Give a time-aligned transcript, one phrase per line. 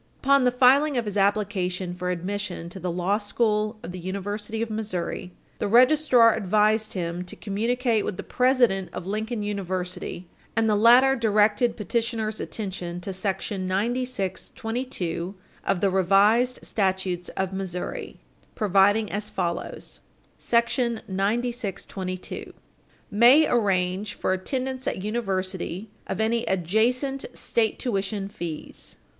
[0.23, 4.59] Upon the filing of his application for admission to the law school of the University
[4.63, 10.67] of Missouri, the registrar advised him to communicate with the president of Lincoln University, and
[10.67, 13.11] the latter directed petitioner's attention to§
[13.59, 15.35] 9622
[15.67, 18.17] of the Revised Statutes of Missouri
[18.55, 19.99] (1929), providing as follows:
[20.39, 20.67] "Sec.
[21.07, 22.53] 9622.
[23.11, 28.95] May arrange for attendance at university of any adjacent state Tuition fees.